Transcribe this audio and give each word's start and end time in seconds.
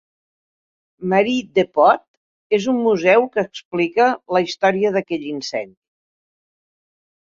Marie 1.11 1.43
Depot 1.59 1.99
és 2.59 2.67
un 2.75 2.81
museu 2.89 3.29
que 3.37 3.45
explica 3.47 4.11
la 4.41 4.45
història 4.49 4.97
d'aquell 5.01 5.33
incendi. 5.39 5.81